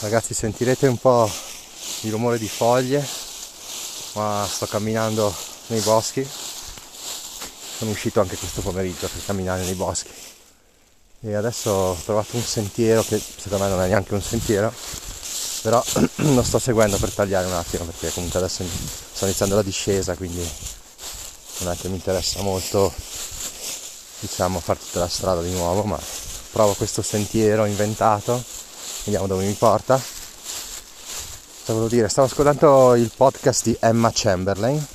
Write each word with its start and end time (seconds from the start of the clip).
Ragazzi 0.00 0.32
sentirete 0.32 0.86
un 0.86 0.96
po' 0.96 1.30
il 2.00 2.10
rumore 2.10 2.38
di 2.38 2.48
foglie, 2.48 3.06
ma 4.14 4.48
sto 4.50 4.64
camminando 4.64 5.30
nei 5.66 5.80
boschi. 5.80 6.26
Sono 7.76 7.90
uscito 7.90 8.18
anche 8.20 8.36
questo 8.36 8.62
pomeriggio 8.62 9.08
per 9.08 9.22
camminare 9.26 9.62
nei 9.62 9.74
boschi. 9.74 10.08
E 11.20 11.34
adesso 11.34 11.70
ho 11.70 11.94
trovato 12.02 12.34
un 12.36 12.42
sentiero 12.42 13.02
che 13.02 13.18
secondo 13.20 13.64
me 13.64 13.70
non 13.70 13.82
è 13.82 13.88
neanche 13.88 14.14
un 14.14 14.22
sentiero, 14.22 14.72
però 15.60 15.84
lo 16.16 16.42
sto 16.44 16.58
seguendo 16.58 16.96
per 16.96 17.10
tagliare 17.10 17.46
un 17.46 17.52
attimo 17.52 17.84
perché 17.84 18.10
comunque 18.10 18.38
adesso 18.38 18.64
sto 19.12 19.26
iniziando 19.26 19.54
la 19.54 19.62
discesa, 19.62 20.14
quindi 20.14 20.48
non 21.58 21.72
è 21.72 21.76
che 21.76 21.88
mi 21.88 21.96
interessa 21.96 22.40
molto 22.40 22.90
diciamo 24.20 24.60
fare 24.60 24.78
tutta 24.78 25.00
la 25.00 25.08
strada 25.08 25.42
di 25.42 25.52
nuovo, 25.52 25.82
ma 25.82 26.00
provo 26.52 26.72
questo 26.72 27.02
sentiero 27.02 27.66
inventato, 27.66 28.42
vediamo 29.10 29.26
dove 29.26 29.44
mi 29.44 29.54
porta. 29.54 30.00
Stavo 31.62 31.88
dire, 31.88 32.08
stavo 32.08 32.28
ascoltando 32.28 32.94
il 32.94 33.10
podcast 33.14 33.64
di 33.64 33.76
Emma 33.80 34.12
Chamberlain, 34.14 34.86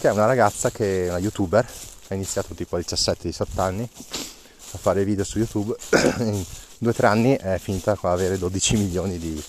che 0.00 0.08
è 0.08 0.10
una 0.10 0.26
ragazza 0.26 0.72
che 0.72 1.06
è 1.06 1.08
una 1.10 1.18
youtuber, 1.18 1.64
ha 2.08 2.14
iniziato 2.14 2.54
tipo 2.54 2.74
a 2.74 2.80
17-18 2.80 3.60
anni 3.60 3.88
a 4.72 4.78
fare 4.78 5.04
video 5.04 5.22
su 5.22 5.38
YouTube, 5.38 5.76
in 6.18 6.44
due 6.78 6.90
o 6.90 6.92
tre 6.92 7.06
anni 7.06 7.36
è 7.36 7.58
finita 7.58 7.94
con 7.94 8.10
avere 8.10 8.36
12 8.36 8.76
milioni 8.76 9.16
di, 9.16 9.40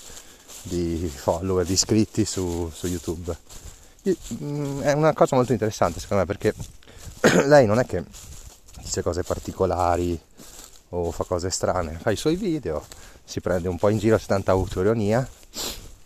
di 0.62 1.12
follower, 1.12 1.66
di 1.66 1.72
iscritti 1.72 2.24
su, 2.24 2.70
su 2.72 2.86
YouTube. 2.86 3.36
Mm, 4.42 4.80
è 4.82 4.92
una 4.92 5.12
cosa 5.12 5.34
molto 5.34 5.50
interessante 5.50 5.98
secondo 5.98 6.24
me 6.24 6.28
perché 6.28 6.54
lei 7.46 7.66
non 7.66 7.80
è 7.80 7.86
che 7.86 8.04
dice 8.80 9.02
cose 9.02 9.24
particolari 9.24 10.20
o 10.90 11.10
fa 11.10 11.24
cose 11.24 11.50
strane, 11.50 11.98
fa 12.00 12.10
i 12.10 12.16
suoi 12.16 12.36
video, 12.36 12.84
si 13.32 13.40
prende 13.40 13.66
un 13.66 13.78
po' 13.78 13.88
in 13.88 13.96
giro, 13.96 14.18
c'è 14.18 14.26
tanta 14.26 14.52
autoironia, 14.52 15.26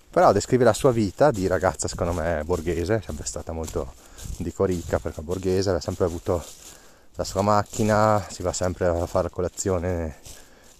però 0.08 0.30
descrive 0.30 0.62
la 0.62 0.72
sua 0.72 0.92
vita 0.92 1.32
di 1.32 1.48
ragazza 1.48 1.88
secondo 1.88 2.12
me 2.12 2.42
borghese, 2.44 2.98
è 2.98 3.02
sempre 3.04 3.26
stata 3.26 3.50
molto, 3.50 3.94
dico 4.36 4.64
ricca 4.64 5.00
perché 5.00 5.22
borghese, 5.22 5.70
ha 5.70 5.80
sempre 5.80 6.04
avuto 6.04 6.40
la 7.16 7.24
sua 7.24 7.42
macchina, 7.42 8.24
si 8.30 8.44
va 8.44 8.52
sempre 8.52 8.86
a 8.86 9.06
fare 9.06 9.28
colazione 9.28 10.18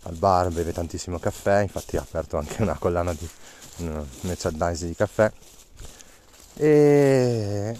al 0.03 0.15
bar, 0.15 0.51
beve 0.51 0.73
tantissimo 0.73 1.19
caffè, 1.19 1.62
infatti 1.62 1.97
ha 1.97 2.03
aperto 2.03 2.37
anche 2.37 2.63
una 2.63 2.79
collana 2.79 3.13
di 3.13 3.29
merchandise 4.20 4.87
di 4.87 4.95
caffè. 4.95 5.33
E 6.55 7.77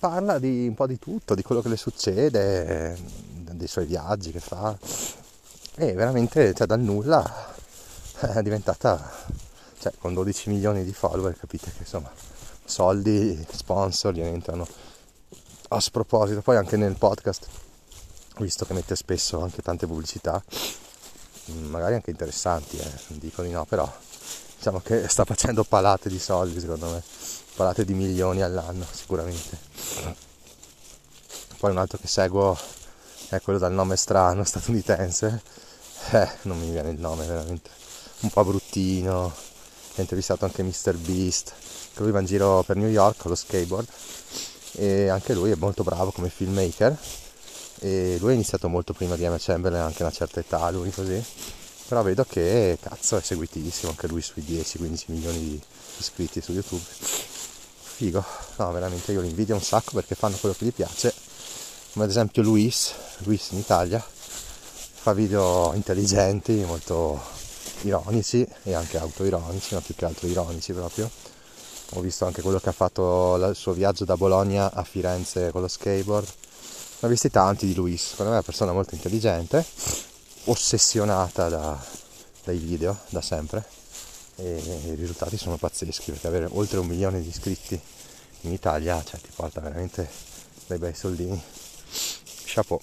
parla 0.00 0.40
di 0.40 0.66
un 0.66 0.74
po' 0.74 0.88
di 0.88 0.98
tutto, 0.98 1.36
di 1.36 1.42
quello 1.42 1.62
che 1.62 1.68
le 1.68 1.76
succede, 1.76 2.98
dei 3.52 3.68
suoi 3.68 3.86
viaggi 3.86 4.32
che 4.32 4.40
fa. 4.40 4.76
E 5.76 5.92
veramente 5.92 6.52
cioè, 6.54 6.66
dal 6.66 6.80
nulla 6.80 7.53
è 8.32 8.42
diventata 8.42 9.10
cioè, 9.78 9.92
con 9.98 10.14
12 10.14 10.50
milioni 10.50 10.84
di 10.84 10.92
follower 10.92 11.36
capite 11.36 11.70
che 11.72 11.80
insomma 11.80 12.10
soldi 12.64 13.46
sponsor 13.50 14.14
gli 14.14 14.20
entrano 14.20 14.66
a 15.68 15.80
sproposito. 15.80 16.40
Poi 16.40 16.56
anche 16.56 16.76
nel 16.76 16.96
podcast 16.96 17.46
visto 18.38 18.64
che 18.64 18.72
mette 18.72 18.96
spesso 18.96 19.40
anche 19.40 19.62
tante 19.62 19.86
pubblicità 19.86 20.42
mm, 21.50 21.66
magari 21.66 21.94
anche 21.94 22.10
interessanti 22.10 22.76
eh, 22.78 22.90
non 23.08 23.18
dico 23.18 23.42
di 23.42 23.50
no 23.50 23.64
però 23.64 23.90
diciamo 24.56 24.80
che 24.80 25.08
sta 25.08 25.24
facendo 25.24 25.62
palate 25.64 26.08
di 26.08 26.18
soldi 26.18 26.60
secondo 26.60 26.90
me. 26.90 27.02
Palate 27.54 27.84
di 27.84 27.94
milioni 27.94 28.42
all'anno 28.42 28.84
sicuramente. 28.90 29.58
Poi 31.58 31.70
un 31.70 31.78
altro 31.78 31.98
che 31.98 32.08
seguo 32.08 32.58
è 33.28 33.40
quello 33.40 33.58
dal 33.58 33.72
nome 33.72 33.96
strano 33.96 34.42
statunitense. 34.44 35.42
Eh, 36.10 36.28
non 36.42 36.58
mi 36.58 36.70
viene 36.70 36.90
il 36.90 36.98
nome 36.98 37.26
veramente 37.26 37.70
un 38.24 38.30
po' 38.30 38.44
bruttino. 38.44 39.32
Ho 39.96 40.00
intervistato 40.00 40.44
anche 40.44 40.62
Mr. 40.62 40.96
Beast 40.96 41.52
che 41.94 42.02
lui 42.02 42.10
va 42.10 42.20
in 42.20 42.26
giro 42.26 42.64
per 42.64 42.76
New 42.76 42.88
York 42.88 43.18
con 43.18 43.30
lo 43.30 43.36
skateboard. 43.36 43.86
E 44.72 45.08
anche 45.08 45.34
lui 45.34 45.50
è 45.50 45.56
molto 45.56 45.84
bravo 45.84 46.10
come 46.10 46.28
filmmaker. 46.28 46.98
E 47.80 48.16
lui 48.18 48.30
ha 48.30 48.34
iniziato 48.34 48.68
molto 48.68 48.92
prima 48.92 49.14
di 49.16 49.24
Emma 49.24 49.36
Chamberlain 49.38 49.84
anche 49.84 50.02
a 50.02 50.06
una 50.06 50.14
certa 50.14 50.40
età 50.40 50.70
lui 50.70 50.90
così. 50.90 51.22
Però 51.86 52.02
vedo 52.02 52.24
che 52.24 52.78
cazzo 52.80 53.16
è 53.16 53.20
seguitissimo 53.20 53.90
anche 53.90 54.08
lui 54.08 54.22
sui 54.22 54.42
10-15 54.42 55.04
milioni 55.06 55.38
di 55.38 55.60
iscritti 55.98 56.40
su 56.40 56.52
YouTube. 56.52 56.82
Figo. 57.82 58.24
No 58.56 58.72
veramente 58.72 59.12
io 59.12 59.20
li 59.20 59.28
invidio 59.28 59.54
un 59.54 59.62
sacco 59.62 59.92
perché 59.92 60.14
fanno 60.14 60.36
quello 60.36 60.54
che 60.58 60.64
gli 60.64 60.72
piace. 60.72 61.12
Come 61.92 62.06
ad 62.06 62.10
esempio 62.10 62.42
Luis 62.42 62.92
Luis 63.18 63.50
in 63.50 63.58
Italia. 63.58 64.04
Fa 65.04 65.12
video 65.12 65.72
intelligenti, 65.74 66.64
molto 66.64 67.20
ironici 67.84 68.46
e 68.62 68.74
anche 68.74 68.98
autoironici, 68.98 69.74
ma 69.74 69.80
più 69.80 69.94
che 69.94 70.04
altro 70.04 70.26
ironici 70.26 70.72
proprio. 70.72 71.10
Ho 71.94 72.00
visto 72.00 72.24
anche 72.24 72.42
quello 72.42 72.58
che 72.58 72.70
ha 72.70 72.72
fatto 72.72 73.36
il 73.36 73.54
suo 73.54 73.72
viaggio 73.72 74.04
da 74.04 74.16
Bologna 74.16 74.72
a 74.72 74.82
Firenze 74.82 75.50
con 75.50 75.60
lo 75.60 75.68
skateboard. 75.68 76.26
Ne 77.00 77.08
ho 77.08 77.10
visti 77.10 77.30
tanti 77.30 77.66
di 77.66 77.74
Luis, 77.74 78.10
secondo 78.10 78.32
me 78.32 78.38
è 78.38 78.40
una 78.40 78.42
persona 78.42 78.72
molto 78.72 78.94
intelligente, 78.94 79.64
ossessionata 80.44 81.48
da, 81.48 81.78
dai 82.44 82.58
video 82.58 82.98
da 83.10 83.20
sempre 83.20 83.82
e 84.36 84.80
i 84.86 84.94
risultati 84.94 85.36
sono 85.36 85.56
pazzeschi 85.56 86.10
perché 86.10 86.26
avere 86.26 86.48
oltre 86.50 86.78
un 86.78 86.86
milione 86.86 87.20
di 87.20 87.28
iscritti 87.28 87.80
in 88.40 88.52
Italia 88.52 89.02
cioè, 89.04 89.20
ti 89.20 89.30
porta 89.34 89.60
veramente 89.60 90.08
dei 90.66 90.78
bei 90.78 90.94
soldini. 90.94 91.40
Chapeau, 92.44 92.80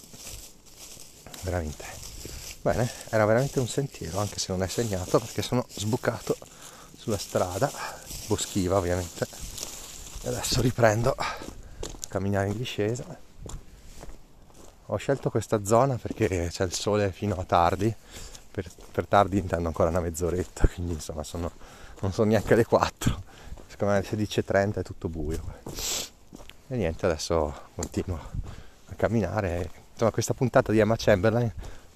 veramente. 1.41 2.10
Bene, 2.63 2.87
era 3.09 3.25
veramente 3.25 3.59
un 3.59 3.67
sentiero, 3.67 4.19
anche 4.19 4.37
se 4.37 4.51
non 4.51 4.61
è 4.61 4.67
segnato, 4.67 5.17
perché 5.17 5.41
sono 5.41 5.65
sbucato 5.67 6.37
sulla 6.95 7.17
strada, 7.17 7.71
boschiva 8.27 8.77
ovviamente. 8.77 9.25
E 10.21 10.27
adesso 10.27 10.61
riprendo 10.61 11.11
a 11.17 11.25
camminare 12.07 12.49
in 12.49 12.57
discesa. 12.57 13.03
Ho 14.85 14.95
scelto 14.97 15.31
questa 15.31 15.65
zona 15.65 15.97
perché 15.97 16.49
c'è 16.51 16.63
il 16.63 16.73
sole 16.73 17.11
fino 17.11 17.33
a 17.33 17.45
tardi, 17.45 17.91
per, 18.51 18.69
per 18.91 19.07
tardi 19.07 19.39
intendo 19.39 19.67
ancora 19.67 19.89
una 19.89 20.01
mezz'oretta, 20.01 20.67
quindi 20.67 20.93
insomma 20.93 21.23
sono, 21.23 21.51
non 22.01 22.13
sono 22.13 22.29
neanche 22.29 22.53
le 22.53 22.65
4. 22.65 23.23
Secondo 23.65 23.93
me 23.93 23.99
alle 23.99 24.07
16.30 24.07 24.73
è 24.75 24.83
tutto 24.83 25.09
buio. 25.09 25.41
E 26.67 26.75
niente, 26.75 27.07
adesso 27.07 27.69
continuo 27.73 28.19
a 28.85 28.93
camminare. 28.93 29.71
Insomma, 29.93 30.11
questa 30.11 30.35
puntata 30.35 30.71
di 30.71 30.77
Emma 30.77 30.95
Chamberlain 30.95 31.51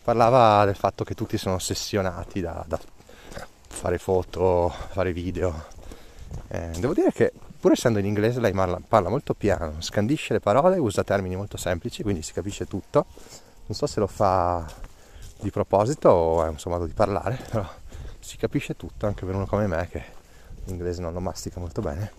parlava 0.05 0.65
del 0.65 0.75
fatto 0.75 1.03
che 1.03 1.15
tutti 1.15 1.35
sono 1.35 1.55
ossessionati 1.55 2.39
da, 2.39 2.63
da 2.67 2.79
fare 3.67 3.97
foto, 3.97 4.71
fare 4.91 5.11
video. 5.11 5.65
Eh, 6.47 6.69
devo 6.77 6.93
dire 6.93 7.11
che 7.11 7.33
pur 7.59 7.71
essendo 7.71 7.97
in 7.97 8.05
inglese 8.05 8.39
lei 8.39 8.51
parla, 8.51 8.79
parla, 8.87 9.09
molto 9.09 9.33
piano, 9.33 9.81
scandisce 9.81 10.33
le 10.33 10.39
parole, 10.39 10.77
usa 10.77 11.03
termini 11.03 11.35
molto 11.35 11.57
semplici, 11.57 12.03
quindi 12.03 12.21
si 12.21 12.33
capisce 12.33 12.67
tutto. 12.67 13.07
Non 13.65 13.75
so 13.75 13.87
se 13.87 13.99
lo 13.99 14.05
fa 14.05 14.63
di 15.39 15.49
proposito 15.49 16.09
o 16.09 16.45
è 16.45 16.49
un 16.49 16.59
suo 16.59 16.69
modo 16.69 16.85
di 16.85 16.93
parlare, 16.93 17.39
però 17.49 17.67
si 18.19 18.37
capisce 18.37 18.77
tutto 18.77 19.07
anche 19.07 19.25
per 19.25 19.33
uno 19.33 19.47
come 19.47 19.65
me 19.65 19.87
che 19.89 20.03
l'inglese 20.65 21.01
non 21.01 21.13
lo 21.13 21.19
mastica 21.19 21.59
molto 21.59 21.81
bene. 21.81 22.11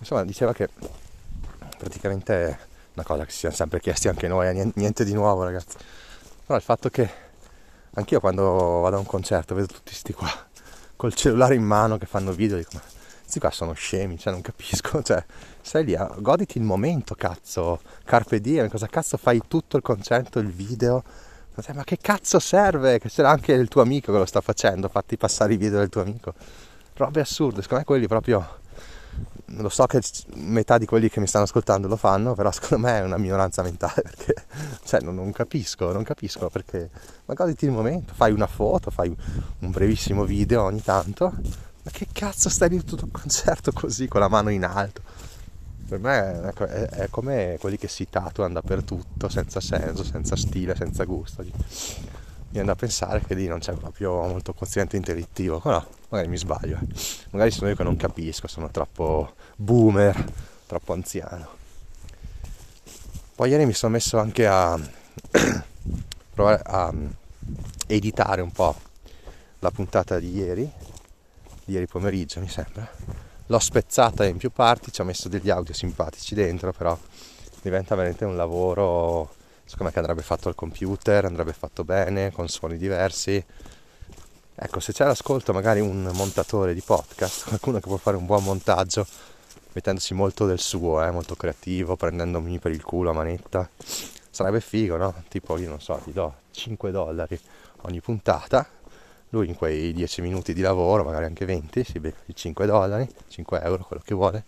Insomma, 0.00 0.24
diceva 0.24 0.52
che 0.52 0.68
praticamente 1.78 2.48
è 2.48 2.58
una 2.94 3.04
cosa 3.04 3.24
che 3.24 3.30
ci 3.30 3.38
siamo 3.38 3.54
sempre 3.54 3.78
chiesti 3.78 4.08
anche 4.08 4.26
noi, 4.26 4.48
eh, 4.48 4.72
niente 4.74 5.04
di 5.04 5.12
nuovo 5.12 5.44
ragazzi 5.44 5.76
però 6.44 6.58
il 6.58 6.64
fatto 6.64 6.88
che 6.88 7.08
anch'io 7.94 8.20
quando 8.20 8.80
vado 8.80 8.96
a 8.96 8.98
un 8.98 9.06
concerto 9.06 9.54
vedo 9.54 9.68
tutti 9.68 9.90
questi 9.90 10.12
qua 10.12 10.30
col 10.96 11.14
cellulare 11.14 11.54
in 11.54 11.62
mano 11.62 11.98
che 11.98 12.06
fanno 12.06 12.32
video, 12.32 12.56
dico 12.56 12.70
ma 12.74 12.82
questi 13.20 13.38
qua 13.40 13.50
sono 13.50 13.72
scemi, 13.72 14.18
cioè 14.18 14.32
non 14.32 14.42
capisco, 14.42 15.02
cioè 15.04 15.24
stai 15.60 15.84
lì, 15.84 15.96
goditi 16.18 16.58
il 16.58 16.64
momento, 16.64 17.14
cazzo, 17.14 17.80
carpe 18.04 18.40
diem, 18.40 18.68
cosa 18.68 18.86
cazzo 18.86 19.16
fai 19.16 19.42
tutto 19.48 19.76
il 19.76 19.82
concerto, 19.82 20.38
il 20.38 20.50
video? 20.50 21.02
Ma 21.72 21.84
che 21.84 21.98
cazzo 21.98 22.40
serve? 22.40 22.98
Che 22.98 23.08
c'era 23.08 23.30
anche 23.30 23.52
il 23.52 23.68
tuo 23.68 23.80
amico 23.80 24.10
che 24.12 24.18
lo 24.18 24.26
sta 24.26 24.40
facendo, 24.40 24.88
fatti 24.88 25.16
passare 25.16 25.54
i 25.54 25.56
video 25.56 25.78
del 25.78 25.88
tuo 25.88 26.00
amico. 26.00 26.34
Robe 26.94 27.20
assurde, 27.20 27.62
secondo 27.62 27.78
me 27.78 27.84
quelli 27.84 28.06
proprio 28.08 28.58
lo 29.56 29.68
so 29.68 29.86
che 29.86 30.00
metà 30.34 30.78
di 30.78 30.86
quelli 30.86 31.08
che 31.08 31.20
mi 31.20 31.26
stanno 31.26 31.44
ascoltando 31.44 31.88
lo 31.88 31.96
fanno, 31.96 32.34
però 32.34 32.50
secondo 32.52 32.86
me 32.86 32.98
è 32.98 33.02
una 33.02 33.18
minoranza 33.18 33.62
mentale 33.62 34.02
perché 34.02 34.34
cioè, 34.84 35.00
non, 35.00 35.14
non, 35.14 35.32
capisco, 35.32 35.92
non 35.92 36.02
capisco 36.02 36.48
perché 36.48 36.90
ma 37.24 37.34
goditi 37.34 37.64
il 37.64 37.70
momento, 37.70 38.12
fai 38.14 38.32
una 38.32 38.46
foto, 38.46 38.90
fai 38.90 39.14
un 39.58 39.70
brevissimo 39.70 40.24
video 40.24 40.62
ogni 40.62 40.82
tanto, 40.82 41.32
ma 41.82 41.90
che 41.90 42.08
cazzo 42.12 42.48
stai 42.48 42.70
lì 42.70 42.84
tutto 42.84 43.04
il 43.04 43.10
concerto 43.10 43.72
così 43.72 44.08
con 44.08 44.20
la 44.20 44.28
mano 44.28 44.50
in 44.50 44.64
alto? 44.64 45.02
Per 45.86 45.98
me 45.98 46.48
ecco, 46.48 46.66
è, 46.66 46.86
è, 46.86 47.10
come 47.10 47.56
quelli 47.60 47.76
che 47.76 47.88
si 47.88 48.08
tatuano 48.08 48.54
dappertutto, 48.54 49.28
senza 49.28 49.60
senso, 49.60 50.02
senza 50.02 50.34
stile, 50.34 50.74
senza 50.74 51.04
gusto. 51.04 51.44
Viene 52.54 52.68
da 52.68 52.76
pensare 52.76 53.20
che 53.20 53.34
lì 53.34 53.48
non 53.48 53.58
c'è 53.58 53.72
proprio 53.72 54.12
molto 54.28 54.52
quoziente 54.52 54.94
intellettivo, 54.96 55.60
no, 55.64 55.84
magari 56.10 56.28
mi 56.28 56.36
sbaglio, 56.36 56.78
eh. 56.80 56.86
magari 57.30 57.50
sono 57.50 57.68
io 57.68 57.74
che 57.74 57.82
non 57.82 57.96
capisco, 57.96 58.46
sono 58.46 58.70
troppo 58.70 59.34
boomer, 59.56 60.24
troppo 60.64 60.92
anziano. 60.92 61.48
Poi 63.34 63.50
ieri 63.50 63.66
mi 63.66 63.72
sono 63.72 63.94
messo 63.94 64.20
anche 64.20 64.46
a 64.46 64.78
provare 66.32 66.62
a 66.64 66.92
editare 67.88 68.40
un 68.40 68.52
po' 68.52 68.76
la 69.58 69.72
puntata 69.72 70.20
di 70.20 70.36
ieri 70.36 70.70
di 71.64 71.72
ieri 71.72 71.88
pomeriggio 71.88 72.38
mi 72.38 72.48
sembra, 72.48 72.88
l'ho 73.46 73.58
spezzata 73.58 74.24
in 74.26 74.36
più 74.36 74.52
parti, 74.52 74.92
ci 74.92 75.00
ho 75.00 75.04
messo 75.04 75.28
degli 75.28 75.50
audio 75.50 75.74
simpatici 75.74 76.36
dentro, 76.36 76.72
però 76.72 76.96
diventa 77.62 77.96
veramente 77.96 78.24
un 78.24 78.36
lavoro 78.36 79.42
secondo 79.64 79.84
me 79.84 79.92
che 79.92 79.98
andrebbe 79.98 80.22
fatto 80.22 80.48
al 80.48 80.54
computer, 80.54 81.24
andrebbe 81.24 81.52
fatto 81.52 81.84
bene, 81.84 82.32
con 82.32 82.48
suoni 82.48 82.76
diversi. 82.76 83.44
Ecco, 84.56 84.78
se 84.78 84.92
c'è 84.92 85.04
l'ascolto 85.04 85.52
magari 85.52 85.80
un 85.80 86.08
montatore 86.12 86.74
di 86.74 86.80
podcast, 86.80 87.48
qualcuno 87.48 87.80
che 87.80 87.88
può 87.88 87.96
fare 87.96 88.16
un 88.16 88.26
buon 88.26 88.44
montaggio, 88.44 89.06
mettendoci 89.72 90.14
molto 90.14 90.46
del 90.46 90.60
suo, 90.60 91.02
eh, 91.02 91.10
molto 91.10 91.34
creativo, 91.34 91.96
prendendomi 91.96 92.58
per 92.58 92.70
il 92.70 92.82
culo 92.82 93.10
a 93.10 93.14
manetta, 93.14 93.68
sarebbe 94.30 94.60
figo, 94.60 94.96
no? 94.96 95.24
Tipo, 95.28 95.58
io 95.58 95.68
non 95.68 95.80
so, 95.80 96.00
ti 96.04 96.12
do 96.12 96.34
5 96.52 96.90
dollari 96.90 97.38
ogni 97.82 98.00
puntata, 98.00 98.66
lui 99.30 99.48
in 99.48 99.56
quei 99.56 99.92
10 99.92 100.20
minuti 100.22 100.54
di 100.54 100.60
lavoro, 100.60 101.02
magari 101.02 101.24
anche 101.24 101.44
20, 101.44 101.84
si 101.84 101.98
becca 101.98 102.20
i 102.26 102.36
5 102.36 102.66
dollari, 102.66 103.08
5 103.28 103.60
euro, 103.62 103.84
quello 103.84 104.02
che 104.04 104.14
vuole, 104.14 104.44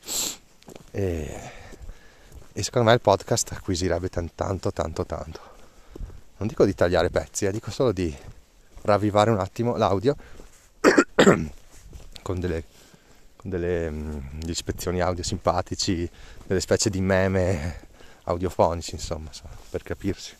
e 0.93 1.65
e 2.59 2.63
secondo 2.63 2.89
me 2.89 2.95
il 2.95 3.03
podcast 3.03 3.53
acquisirebbe 3.53 4.09
tanto 4.09 4.73
tanto 4.73 5.05
tanto 5.05 5.41
non 6.39 6.49
dico 6.49 6.65
di 6.65 6.75
tagliare 6.75 7.11
pezzi 7.11 7.45
eh, 7.45 7.53
dico 7.53 7.71
solo 7.71 7.93
di 7.93 8.17
ravvivare 8.81 9.29
un 9.29 9.39
attimo 9.39 9.77
l'audio 9.77 10.17
con 12.23 12.41
delle, 12.41 12.65
con 13.37 13.51
delle 13.51 13.91
mm, 13.91 14.19
ispezioni 14.47 15.03
audio 15.03 15.23
simpatici 15.23 16.09
delle 16.47 16.61
specie 16.61 16.89
di 16.89 17.03
meme 17.03 17.89
audiofonici 18.25 18.95
insomma 18.95 19.29
per 19.69 19.83
capirsi 19.83 20.35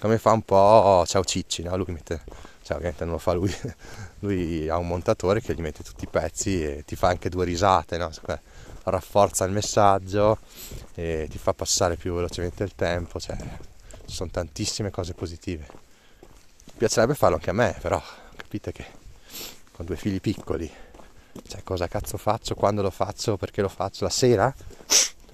come 0.00 0.18
fa 0.18 0.32
un 0.32 0.42
po' 0.42 1.04
ciao 1.06 1.22
Cicci 1.22 1.62
no? 1.62 1.76
lui 1.76 1.92
mette 1.92 2.22
cioè 2.62 2.78
ovviamente 2.78 3.04
non 3.04 3.12
lo 3.12 3.20
fa 3.20 3.32
lui 3.32 3.54
lui 4.18 4.68
ha 4.68 4.76
un 4.76 4.88
montatore 4.88 5.40
che 5.40 5.54
gli 5.54 5.60
mette 5.60 5.84
tutti 5.84 6.02
i 6.02 6.08
pezzi 6.08 6.64
e 6.64 6.82
ti 6.84 6.96
fa 6.96 7.06
anche 7.06 7.28
due 7.28 7.44
risate 7.44 7.96
no? 7.96 8.10
Rafforza 8.90 9.44
il 9.44 9.52
messaggio 9.52 10.38
e 10.94 11.26
ti 11.30 11.38
fa 11.38 11.54
passare 11.54 11.96
più 11.96 12.14
velocemente 12.14 12.62
il 12.64 12.74
tempo, 12.74 13.18
cioè 13.18 13.36
ci 14.06 14.14
sono 14.14 14.30
tantissime 14.30 14.90
cose 14.90 15.14
positive. 15.14 15.66
Mi 16.64 16.78
piacerebbe 16.78 17.14
farlo 17.14 17.36
anche 17.36 17.50
a 17.50 17.54
me, 17.54 17.76
però 17.80 18.02
capite 18.36 18.72
che 18.72 18.84
con 19.72 19.86
due 19.86 19.96
figli 19.96 20.20
piccoli, 20.20 20.70
cioè 21.46 21.62
cosa 21.62 21.86
cazzo 21.88 22.16
faccio, 22.16 22.54
quando 22.54 22.82
lo 22.82 22.90
faccio, 22.90 23.36
perché 23.36 23.62
lo 23.62 23.68
faccio, 23.68 24.04
la 24.04 24.10
sera? 24.10 24.54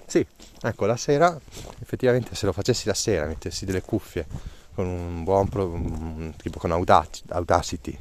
Sì, 0.05 0.25
ecco, 0.61 0.85
la 0.85 0.95
sera, 0.95 1.37
effettivamente 1.81 2.33
se 2.35 2.45
lo 2.45 2.53
facessi 2.53 2.87
la 2.87 2.93
sera, 2.93 3.25
mettessi 3.25 3.65
delle 3.65 3.81
cuffie 3.81 4.25
con 4.73 4.85
un 4.85 5.23
buon 5.23 5.49
pro, 5.49 6.33
tipo 6.37 6.59
con 6.59 6.71
Audacity, 6.71 7.99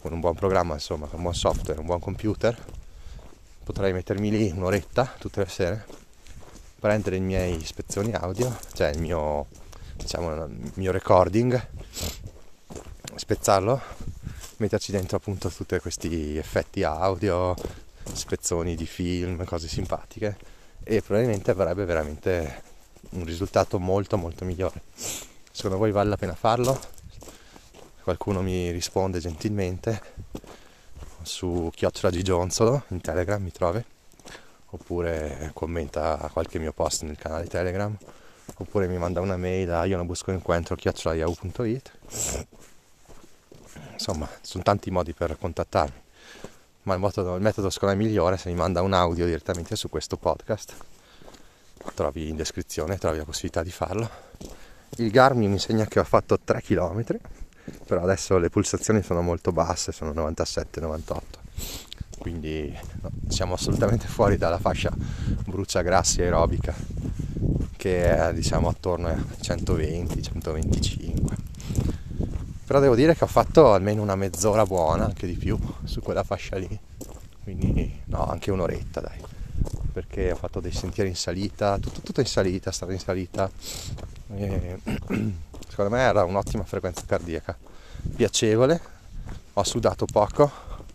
con 0.00 0.12
un 0.12 0.20
buon 0.20 0.34
programma, 0.34 0.74
insomma, 0.74 1.06
con 1.06 1.16
un 1.16 1.22
buon 1.22 1.34
software, 1.34 1.78
un 1.78 1.86
buon 1.86 2.00
computer, 2.00 2.58
potrei 3.66 3.92
mettermi 3.92 4.30
lì 4.30 4.52
un'oretta 4.54 5.16
tutte 5.18 5.40
le 5.40 5.48
sere, 5.48 5.84
prendere 6.78 7.16
i 7.16 7.20
miei 7.20 7.60
ispezioni 7.60 8.12
audio, 8.12 8.56
cioè 8.74 8.90
il 8.90 9.00
mio, 9.00 9.46
diciamo, 9.96 10.44
il 10.44 10.70
mio 10.74 10.92
recording, 10.92 11.66
spezzarlo, 13.16 13.80
metterci 14.58 14.92
dentro 14.92 15.16
appunto 15.16 15.48
tutti 15.48 15.80
questi 15.80 16.36
effetti 16.36 16.84
audio, 16.84 17.56
spezzoni 18.12 18.76
di 18.76 18.86
film, 18.86 19.44
cose 19.44 19.66
simpatiche 19.66 20.36
e 20.84 21.02
probabilmente 21.02 21.50
avrebbe 21.50 21.84
veramente 21.84 22.62
un 23.10 23.24
risultato 23.24 23.80
molto 23.80 24.16
molto 24.16 24.44
migliore. 24.44 24.80
Secondo 25.50 25.76
voi 25.76 25.90
vale 25.90 26.10
la 26.10 26.16
pena 26.16 26.36
farlo? 26.36 26.78
Qualcuno 28.04 28.42
mi 28.42 28.70
risponde 28.70 29.18
gentilmente 29.18 30.00
su 31.26 31.70
chiocciola 31.74 32.10
di 32.10 32.22
Gionsolo 32.22 32.84
in 32.88 33.00
Telegram 33.00 33.42
mi 33.42 33.50
trovi? 33.50 33.84
Oppure 34.70 35.50
commenta 35.52 36.30
qualche 36.32 36.58
mio 36.58 36.72
post 36.72 37.02
nel 37.02 37.16
canale 37.16 37.46
Telegram. 37.46 37.94
Oppure 38.58 38.86
mi 38.86 38.96
manda 38.96 39.20
una 39.20 39.36
mail 39.36 39.70
a 39.72 39.84
io 39.84 39.96
non 39.96 40.06
busco 40.06 40.30
incontro 40.30 40.76
chiocciolaiau.it 40.76 41.92
insomma 43.92 44.28
sono 44.40 44.62
tanti 44.62 44.90
modi 44.90 45.12
per 45.12 45.36
contattarmi. 45.38 46.04
Ma 46.82 46.94
il 46.94 47.00
metodo, 47.00 47.34
il 47.34 47.42
metodo 47.42 47.68
secondo 47.70 47.96
me 47.96 48.04
migliore 48.04 48.36
se 48.36 48.48
mi 48.48 48.54
manda 48.54 48.82
un 48.82 48.92
audio 48.92 49.26
direttamente 49.26 49.74
su 49.74 49.88
questo 49.88 50.16
podcast. 50.16 50.74
Trovi 51.94 52.28
in 52.28 52.36
descrizione 52.36 52.98
trovi 52.98 53.18
la 53.18 53.24
possibilità 53.24 53.62
di 53.62 53.70
farlo. 53.70 54.08
Il 54.98 55.10
Garmin 55.10 55.48
mi 55.48 55.54
insegna 55.54 55.86
che 55.86 55.98
ho 55.98 56.04
fatto 56.04 56.38
3 56.38 56.62
km 56.62 57.04
però 57.86 58.02
adesso 58.02 58.38
le 58.38 58.50
pulsazioni 58.50 59.02
sono 59.02 59.22
molto 59.22 59.52
basse, 59.52 59.92
sono 59.92 60.12
97-98, 60.12 61.20
quindi 62.18 62.76
no, 63.02 63.10
siamo 63.28 63.54
assolutamente 63.54 64.06
fuori 64.06 64.36
dalla 64.36 64.58
fascia 64.58 64.92
bruciagrassi 64.94 66.22
aerobica 66.22 66.74
che 67.76 68.16
è 68.16 68.32
diciamo 68.34 68.68
attorno 68.68 69.08
ai 69.08 69.14
120-125. 69.14 71.34
Però 72.66 72.80
devo 72.80 72.96
dire 72.96 73.14
che 73.14 73.22
ho 73.22 73.28
fatto 73.28 73.72
almeno 73.72 74.02
una 74.02 74.16
mezz'ora 74.16 74.66
buona, 74.66 75.04
anche 75.04 75.28
di 75.28 75.36
più, 75.36 75.56
su 75.84 76.00
quella 76.00 76.24
fascia 76.24 76.56
lì, 76.56 76.76
quindi 77.44 78.00
no, 78.06 78.26
anche 78.26 78.50
un'oretta 78.50 79.00
dai, 79.00 79.20
perché 79.92 80.32
ho 80.32 80.36
fatto 80.36 80.58
dei 80.58 80.72
sentieri 80.72 81.10
in 81.10 81.14
salita, 81.14 81.78
tutto, 81.78 82.00
tutto 82.00 82.18
in 82.18 82.26
salita, 82.26 82.72
strada 82.72 82.92
in 82.92 82.98
salita. 82.98 83.48
E 84.34 84.80
secondo 85.76 85.94
me 85.94 86.00
era 86.00 86.24
un'ottima 86.24 86.64
frequenza 86.64 87.02
cardiaca, 87.04 87.54
piacevole, 88.14 88.80
ho 89.52 89.62
sudato 89.62 90.06
poco, 90.06 90.50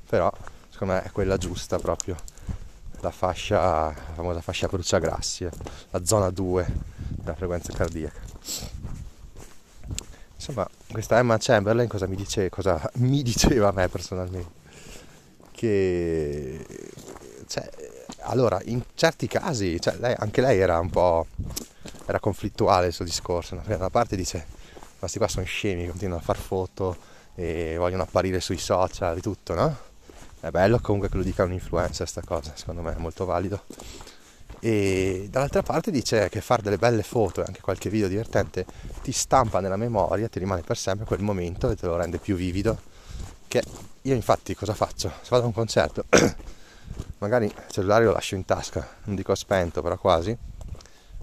però 0.10 0.32
secondo 0.72 0.94
me 0.96 1.04
è 1.04 1.12
quella 1.12 1.38
giusta 1.38 1.78
proprio, 1.78 2.16
la 3.02 3.12
fascia, 3.12 3.60
la 3.60 4.14
famosa 4.16 4.42
fascia 4.42 4.66
bruciagrassi, 4.66 5.48
la 5.92 6.04
zona 6.04 6.32
2 6.32 6.66
della 6.98 7.36
frequenza 7.36 7.72
cardiaca. 7.74 8.20
Insomma, 10.34 10.68
questa 10.90 11.20
Emma 11.20 11.38
Chamberlain 11.38 11.88
cosa 11.88 12.08
mi, 12.08 12.16
dice, 12.16 12.50
cosa 12.50 12.82
mi 12.98 13.22
diceva 13.22 13.68
a 13.68 13.72
me 13.74 13.88
personalmente? 13.88 14.60
Che 15.52 16.66
cioè, 17.46 17.70
allora, 18.22 18.60
in 18.64 18.82
certi 18.96 19.28
casi, 19.28 19.80
cioè, 19.80 19.96
lei, 20.00 20.16
anche 20.18 20.42
lei 20.42 20.58
era 20.58 20.80
un 20.80 20.90
po' 20.90 21.28
era 22.08 22.20
conflittuale 22.20 22.88
il 22.88 22.94
suo 22.94 23.06
discorso. 23.06 23.54
No? 23.54 23.62
Da 23.64 23.76
una 23.76 23.92
parte 23.92 24.16
dice 24.16 24.58
questi 25.02 25.18
qua 25.18 25.28
sono 25.28 25.46
scemi, 25.48 25.88
continuano 25.88 26.22
a 26.22 26.24
far 26.24 26.38
foto 26.38 26.96
e 27.34 27.76
vogliono 27.76 28.04
apparire 28.04 28.40
sui 28.40 28.60
social 28.60 29.18
e 29.18 29.22
tutto, 29.22 29.56
no? 29.56 29.76
È 30.40 30.52
bello 30.52 30.80
comunque 30.80 31.10
che 31.10 31.18
lo 31.18 31.24
dica 31.24 31.44
un 31.44 31.54
influencer 31.54 32.08
sta 32.08 32.22
cosa, 32.24 32.52
secondo 32.56 32.84
me 32.84 32.94
è 32.96 33.00
molto 33.00 33.26
valido. 33.26 33.64
E 34.60 35.28
dall'altra 35.32 35.64
parte 35.64 35.90
dice 35.90 36.30
che 36.30 36.40
fare 36.40 36.62
delle 36.62 36.78
belle 36.78 37.02
foto 37.02 37.42
e 37.42 37.46
anche 37.48 37.62
qualche 37.62 37.90
video 37.90 38.08
divertente 38.08 38.64
ti 39.02 39.12
stampa 39.12 39.60
nella 39.60 39.76
memoria, 39.76 40.28
ti 40.28 40.38
rimane 40.38 40.62
per 40.62 40.78
sempre 40.78 41.06
quel 41.06 41.22
momento 41.22 41.72
e 41.72 41.76
te 41.76 41.88
lo 41.88 41.96
rende 41.96 42.20
più 42.20 42.36
vivido. 42.36 42.80
Che 43.48 43.64
io 44.04 44.14
infatti 44.14 44.54
cosa 44.54 44.76
faccio? 44.76 45.12
Se 45.22 45.30
vado 45.32 45.44
a 45.44 45.48
un 45.48 45.54
concerto, 45.54 46.06
magari 47.18 47.46
il 47.46 47.54
cellulare 47.72 48.06
lo 48.06 48.12
lascio 48.12 48.36
in 48.36 48.46
tasca, 48.46 48.88
non 49.06 49.16
dico 49.16 49.34
spento, 49.34 49.82
però 49.82 49.98
quasi 49.98 50.38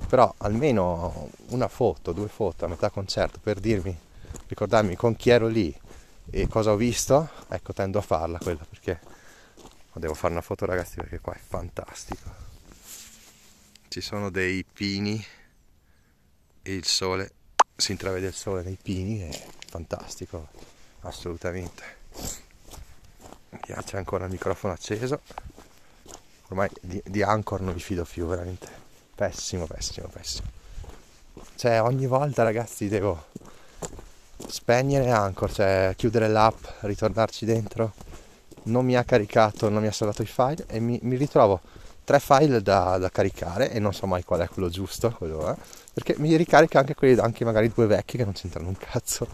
però 0.06 0.32
almeno 0.38 1.30
una 1.48 1.68
foto, 1.68 2.12
due 2.12 2.28
foto 2.28 2.64
a 2.64 2.68
metà 2.68 2.90
concerto 2.90 3.38
per 3.42 3.60
dirmi, 3.60 3.96
ricordarmi 4.46 4.96
con 4.96 5.16
chi 5.16 5.30
ero 5.30 5.46
lì 5.46 5.74
e 6.30 6.46
cosa 6.48 6.72
ho 6.72 6.76
visto, 6.76 7.28
ecco 7.48 7.72
tendo 7.72 7.98
a 7.98 8.02
farla 8.02 8.38
quella 8.38 8.64
perché 8.68 9.00
devo 9.92 10.14
fare 10.14 10.32
una 10.32 10.42
foto 10.42 10.64
ragazzi 10.64 10.96
perché 10.96 11.20
qua 11.20 11.34
è 11.34 11.40
fantastico. 11.44 12.46
Ci 13.88 14.00
sono 14.00 14.30
dei 14.30 14.64
pini 14.64 15.24
e 16.62 16.74
il 16.74 16.86
sole, 16.86 17.32
si 17.74 17.92
intravede 17.92 18.26
il 18.26 18.34
sole 18.34 18.62
nei 18.62 18.78
pini, 18.80 19.20
è 19.20 19.46
fantastico, 19.66 20.48
assolutamente. 21.00 21.96
C'è 23.60 23.96
ancora 23.96 24.26
il 24.26 24.30
microfono 24.30 24.74
acceso, 24.74 25.20
ormai 26.48 26.68
di, 26.80 27.02
di 27.04 27.22
Anchor 27.22 27.60
non 27.62 27.74
mi 27.74 27.80
fido 27.80 28.04
più 28.04 28.26
veramente 28.26 28.87
Pessimo, 29.18 29.66
pessimo, 29.66 30.06
pessimo. 30.06 30.46
Cioè, 31.56 31.82
ogni 31.82 32.06
volta, 32.06 32.44
ragazzi, 32.44 32.86
devo 32.86 33.24
spegnere 34.46 35.10
Anchor, 35.10 35.52
cioè 35.52 35.92
chiudere 35.96 36.28
l'app, 36.28 36.64
ritornarci 36.82 37.44
dentro. 37.44 37.94
Non 38.66 38.84
mi 38.84 38.94
ha 38.94 39.02
caricato, 39.02 39.68
non 39.68 39.82
mi 39.82 39.88
ha 39.88 39.92
salvato 39.92 40.22
i 40.22 40.26
file 40.26 40.66
e 40.68 40.78
mi, 40.78 41.00
mi 41.02 41.16
ritrovo 41.16 41.60
tre 42.04 42.20
file 42.20 42.62
da, 42.62 42.96
da, 42.98 43.10
caricare 43.10 43.72
e 43.72 43.80
non 43.80 43.92
so 43.92 44.06
mai 44.06 44.22
qual 44.22 44.38
è 44.42 44.48
quello 44.48 44.68
giusto, 44.68 45.10
quello, 45.10 45.50
eh, 45.50 45.56
perché 45.92 46.14
mi 46.18 46.36
ricarica 46.36 46.78
anche 46.78 46.94
quelli, 46.94 47.18
anche 47.18 47.44
magari 47.44 47.72
due 47.74 47.86
vecchi 47.86 48.18
che 48.18 48.24
non 48.24 48.34
c'entrano 48.34 48.68
un 48.68 48.76
cazzo. 48.76 49.26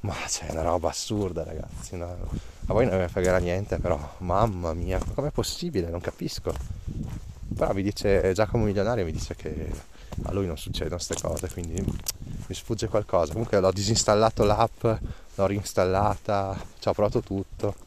Ma 0.00 0.14
c'è 0.26 0.50
una 0.50 0.62
roba 0.62 0.88
assurda, 0.88 1.44
ragazzi. 1.44 1.96
No? 1.96 2.16
A 2.66 2.72
voi 2.72 2.84
non 2.84 3.00
mi 3.00 3.06
fregherà 3.06 3.38
niente, 3.38 3.78
però, 3.78 4.14
mamma 4.18 4.72
mia, 4.72 4.98
com'è 5.14 5.30
possibile? 5.30 5.88
Non 5.88 6.00
capisco 6.00 6.52
però 7.58 7.74
mi 7.74 7.82
dice 7.82 8.32
Giacomo 8.32 8.64
Milionario 8.64 9.04
mi 9.04 9.12
dice 9.12 9.34
che 9.34 9.70
a 10.22 10.32
lui 10.32 10.46
non 10.46 10.56
succedono 10.56 10.94
queste 10.94 11.16
cose 11.20 11.48
quindi 11.50 11.82
mi 11.82 12.54
sfugge 12.54 12.88
qualcosa 12.88 13.32
comunque 13.32 13.60
l'ho 13.60 13.72
disinstallato 13.72 14.44
l'app 14.44 14.84
l'ho 14.84 15.46
reinstallata 15.46 16.56
ci 16.78 16.88
ho 16.88 16.92
provato 16.92 17.20
tutto 17.20 17.86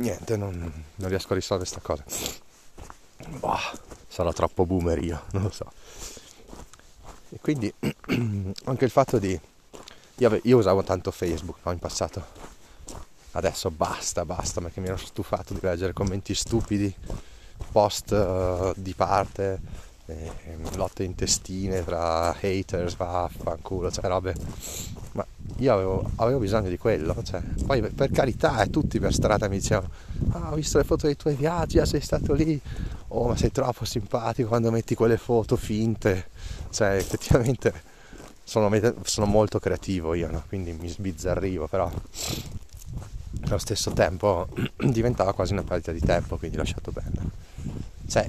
niente, 0.00 0.36
non, 0.36 0.84
non 0.96 1.08
riesco 1.08 1.32
a 1.32 1.36
risolvere 1.36 1.70
questa 1.70 1.80
cosa. 1.80 2.04
Boh, 3.38 3.58
sarò 4.08 4.32
troppo 4.32 4.66
boomer 4.66 5.02
io, 5.02 5.22
non 5.32 5.42
lo 5.44 5.50
so. 5.50 5.70
E 7.30 7.38
quindi 7.40 7.72
anche 8.64 8.84
il 8.84 8.90
fatto 8.90 9.18
di... 9.18 9.38
Io, 10.16 10.40
io 10.42 10.58
usavo 10.58 10.82
tanto 10.82 11.10
Facebook 11.10 11.58
no, 11.62 11.72
in 11.72 11.78
passato. 11.78 12.48
Adesso 13.32 13.70
basta, 13.70 14.24
basta, 14.24 14.60
perché 14.60 14.80
mi 14.80 14.88
ero 14.88 14.96
stufato 14.96 15.54
di 15.54 15.60
leggere 15.62 15.92
commenti 15.92 16.34
stupidi, 16.34 16.92
post 17.70 18.12
uh, 18.12 18.72
di 18.76 18.94
parte, 18.94 19.60
eh, 20.06 20.56
lotte 20.74 21.04
intestine 21.04 21.84
tra 21.84 22.34
haters, 22.40 22.96
vaffanculo, 22.96 23.90
cioè 23.90 24.06
robe. 24.06 24.34
Ma 25.12 25.26
io 25.58 25.72
avevo, 25.72 26.10
avevo, 26.16 26.38
bisogno 26.38 26.68
di 26.68 26.78
quello, 26.78 27.16
cioè, 27.22 27.40
poi 27.66 27.80
per 27.82 28.10
carità, 28.10 28.62
e 28.62 28.70
tutti 28.70 28.98
per 28.98 29.12
strada 29.12 29.48
mi 29.48 29.58
dicevano, 29.58 29.90
ah, 30.30 30.52
ho 30.52 30.54
visto 30.54 30.78
le 30.78 30.84
foto 30.84 31.06
dei 31.06 31.16
tuoi 31.16 31.34
viaggi, 31.34 31.78
ah, 31.78 31.86
sei 31.86 32.00
stato 32.00 32.32
lì, 32.32 32.60
oh 33.08 33.28
ma 33.28 33.36
sei 33.36 33.50
troppo 33.50 33.84
simpatico 33.84 34.48
quando 34.48 34.70
metti 34.70 34.94
quelle 34.94 35.16
foto 35.16 35.56
finte, 35.56 36.28
cioè 36.70 36.94
effettivamente 36.94 37.88
sono, 38.44 38.70
sono 39.02 39.26
molto 39.26 39.58
creativo 39.58 40.14
io, 40.14 40.30
no? 40.30 40.42
quindi 40.48 40.72
mi 40.72 40.88
sbizzarrivo, 40.88 41.68
però 41.68 41.90
allo 43.42 43.58
stesso 43.58 43.92
tempo 43.92 44.48
diventava 44.76 45.32
quasi 45.32 45.52
una 45.52 45.62
perdita 45.62 45.92
di 45.92 46.00
tempo, 46.00 46.36
quindi 46.36 46.56
lasciato 46.56 46.90
perdere. 46.90 47.39
Cioè, 48.10 48.28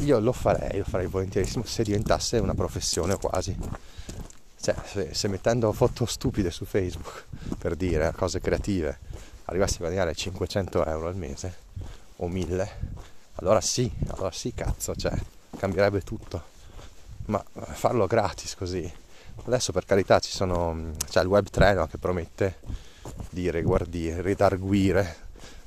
io 0.00 0.20
lo 0.20 0.32
farei, 0.32 0.76
lo 0.76 0.84
farei 0.84 1.06
volentierissimo 1.06 1.64
se 1.64 1.82
diventasse 1.82 2.36
una 2.36 2.52
professione 2.52 3.16
quasi. 3.16 3.56
Cioè, 4.60 4.74
se, 4.84 5.14
se 5.14 5.28
mettendo 5.28 5.72
foto 5.72 6.04
stupide 6.04 6.50
su 6.50 6.66
Facebook, 6.66 7.24
per 7.56 7.74
dire, 7.74 8.12
cose 8.14 8.42
creative, 8.42 8.98
arrivassi 9.46 9.76
a 9.76 9.78
guadagnare 9.78 10.14
500 10.14 10.84
euro 10.84 11.08
al 11.08 11.16
mese, 11.16 11.54
o 12.16 12.28
1000, 12.28 12.70
allora 13.36 13.62
sì, 13.62 13.90
allora 14.08 14.30
sì, 14.30 14.52
cazzo, 14.54 14.94
cioè, 14.94 15.18
cambierebbe 15.56 16.02
tutto. 16.02 16.50
Ma 17.26 17.42
farlo 17.54 18.06
gratis 18.06 18.54
così. 18.54 18.92
Adesso 19.46 19.72
per 19.72 19.86
carità 19.86 20.18
ci 20.18 20.30
sono, 20.30 20.90
c'è 21.08 21.22
il 21.22 21.28
web 21.28 21.48
3 21.48 21.72
no, 21.72 21.86
che 21.86 21.96
promette 21.96 22.58
di 23.30 23.50
ridarguire, 23.50 25.16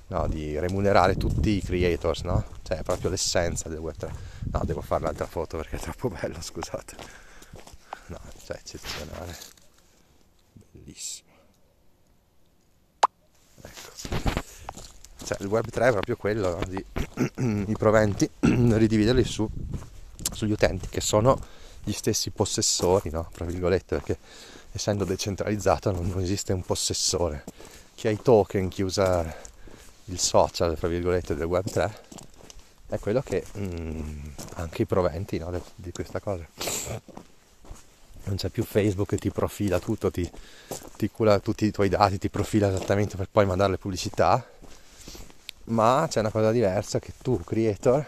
no, 0.07 0.27
di 0.27 0.57
remunerare 0.59 1.15
tutti 1.15 1.57
i 1.57 1.61
creators, 1.61 2.21
no? 2.21 2.43
Cioè 2.63 2.79
è 2.79 2.83
proprio 2.83 3.09
l'essenza 3.09 3.69
del 3.69 3.79
web 3.79 3.95
3. 3.95 4.13
No, 4.51 4.61
devo 4.63 4.81
fare 4.81 5.03
l'altra 5.03 5.25
foto 5.25 5.57
perché 5.57 5.77
è 5.77 5.79
troppo 5.79 6.09
bello, 6.09 6.41
scusate. 6.41 6.95
No, 8.07 8.19
cioè 8.43 8.57
eccezionale. 8.57 9.37
Bellissimo. 10.71 11.29
Ecco. 13.61 14.43
Cioè 15.23 15.37
il 15.39 15.47
web 15.47 15.67
3 15.67 15.87
è 15.87 15.91
proprio 15.91 16.15
quello 16.17 16.59
no? 16.59 16.65
di 16.65 16.85
i 17.71 17.75
proventi 17.77 18.29
ridividerli 18.39 19.23
su, 19.23 19.49
sugli 20.31 20.51
utenti 20.51 20.87
che 20.87 21.01
sono 21.01 21.39
gli 21.83 21.93
stessi 21.93 22.29
possessori, 22.31 23.09
no? 23.09 23.29
Tra 23.31 23.45
virgolette, 23.45 23.95
perché 23.95 24.17
essendo 24.71 25.03
decentralizzato 25.03 25.91
non 25.91 26.19
esiste 26.19 26.53
un 26.53 26.63
possessore. 26.63 27.43
Chi 27.95 28.07
ha 28.07 28.11
i 28.11 28.21
token, 28.21 28.67
chi 28.67 28.81
usa 28.81 29.53
il 30.05 30.19
social, 30.19 30.77
tra 30.77 30.87
virgolette, 30.87 31.35
del 31.35 31.45
web 31.45 31.65
3, 31.65 31.99
è 32.87 32.99
quello 32.99 33.21
che 33.21 33.43
mm, 33.57 34.19
anche 34.55 34.83
i 34.83 34.85
proventi 34.85 35.37
no, 35.37 35.51
di 35.75 35.91
questa 35.91 36.19
cosa. 36.19 36.45
Non 38.25 38.35
c'è 38.37 38.49
più 38.49 38.63
Facebook 38.63 39.09
che 39.09 39.17
ti 39.17 39.29
profila 39.29 39.79
tutto, 39.79 40.09
ti, 40.09 40.29
ti 40.97 41.09
cura 41.09 41.39
tutti 41.39 41.65
i 41.65 41.71
tuoi 41.71 41.89
dati, 41.89 42.17
ti 42.17 42.29
profila 42.29 42.69
esattamente 42.69 43.15
per 43.17 43.27
poi 43.31 43.45
mandare 43.45 43.71
le 43.71 43.77
pubblicità, 43.77 44.43
ma 45.65 46.07
c'è 46.09 46.19
una 46.19 46.31
cosa 46.31 46.51
diversa 46.51 46.99
che 46.99 47.13
tu, 47.21 47.43
creator, 47.43 48.05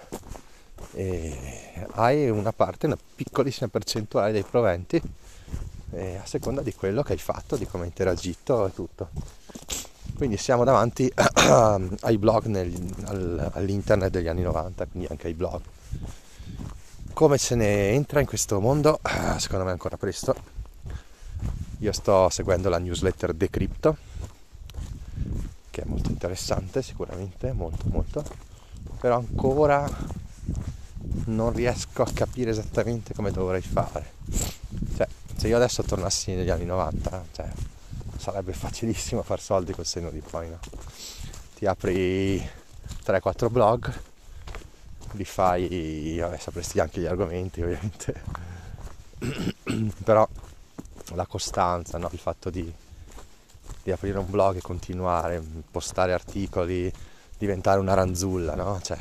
eh, 0.93 1.87
hai 1.91 2.29
una 2.29 2.51
parte, 2.51 2.87
una 2.87 2.97
piccolissima 3.15 3.67
percentuale 3.67 4.31
dei 4.31 4.43
proventi 4.43 5.01
eh, 5.91 6.15
a 6.17 6.25
seconda 6.25 6.61
di 6.61 6.73
quello 6.73 7.03
che 7.03 7.13
hai 7.13 7.19
fatto, 7.19 7.55
di 7.55 7.65
come 7.65 7.83
hai 7.83 7.89
interagito 7.89 8.67
e 8.67 8.73
tutto. 8.73 9.09
Quindi 10.17 10.37
siamo 10.37 10.63
davanti 10.63 11.13
ai 11.13 12.17
blog 12.17 12.45
nel, 12.45 12.73
al, 13.05 13.51
all'internet 13.53 14.09
degli 14.09 14.27
anni 14.27 14.41
90, 14.41 14.87
quindi 14.87 15.07
anche 15.11 15.27
ai 15.27 15.35
blog. 15.35 15.61
Come 17.13 17.37
se 17.37 17.53
ne 17.53 17.91
entra 17.91 18.19
in 18.19 18.25
questo 18.25 18.59
mondo? 18.59 18.99
Secondo 19.37 19.65
me 19.65 19.69
è 19.69 19.73
ancora 19.73 19.95
presto. 19.95 20.35
Io 21.81 21.91
sto 21.91 22.29
seguendo 22.29 22.67
la 22.67 22.79
newsletter 22.79 23.33
Decrypto, 23.33 23.97
che 25.69 25.81
è 25.83 25.85
molto 25.85 26.09
interessante 26.09 26.81
sicuramente, 26.81 27.51
molto 27.51 27.83
molto, 27.85 28.25
però 28.99 29.17
ancora 29.17 29.87
non 31.25 31.53
riesco 31.53 32.01
a 32.01 32.09
capire 32.11 32.49
esattamente 32.49 33.13
come 33.13 33.29
dovrei 33.29 33.61
fare. 33.61 34.13
Cioè, 34.95 35.07
se 35.35 35.47
io 35.47 35.55
adesso 35.55 35.83
tornassi 35.83 36.33
negli 36.33 36.49
anni 36.49 36.65
90, 36.65 37.25
cioè, 37.31 37.46
sarebbe 38.31 38.51
facilissimo 38.51 39.23
far 39.23 39.39
soldi 39.39 39.71
col 39.71 39.85
senno 39.85 40.09
di 40.09 40.19
poi, 40.19 40.49
no? 40.49 40.59
Ti 41.55 41.65
apri 41.65 42.37
3-4 43.05 43.49
blog, 43.49 43.93
li 45.11 45.23
fai, 45.23 46.17
vabbè, 46.19 46.37
sapresti 46.37 46.81
anche 46.81 46.99
gli 46.99 47.05
argomenti 47.05 47.61
ovviamente, 47.61 48.21
però 50.03 50.27
la 51.13 51.25
costanza, 51.25 51.97
no? 51.97 52.09
il 52.11 52.19
fatto 52.19 52.49
di, 52.49 52.69
di, 53.81 53.91
aprire 53.93 54.17
un 54.17 54.29
blog 54.29 54.57
e 54.57 54.61
continuare, 54.61 55.41
postare 55.71 56.11
articoli, 56.11 56.91
diventare 57.37 57.79
una 57.79 57.93
ranzulla, 57.93 58.55
no? 58.55 58.81
Cioè, 58.81 58.97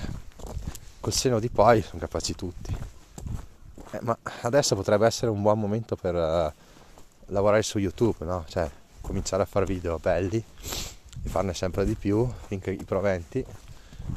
col 1.00 1.12
seno 1.12 1.40
di 1.40 1.48
poi 1.48 1.82
sono 1.82 1.98
capaci 1.98 2.36
tutti. 2.36 2.76
Eh, 3.90 3.98
ma 4.02 4.16
adesso 4.42 4.76
potrebbe 4.76 5.04
essere 5.04 5.32
un 5.32 5.42
buon 5.42 5.58
momento 5.58 5.96
per 5.96 6.14
uh, 6.14 6.52
lavorare 7.32 7.62
su 7.62 7.78
YouTube, 7.78 8.24
no? 8.24 8.44
Cioè, 8.46 8.70
cominciare 9.06 9.44
a 9.44 9.46
fare 9.46 9.64
video 9.64 9.98
belli 9.98 10.42
e 11.22 11.28
farne 11.28 11.54
sempre 11.54 11.84
di 11.84 11.94
più 11.94 12.28
finché 12.46 12.72
i 12.72 12.84
proventi 12.84 13.44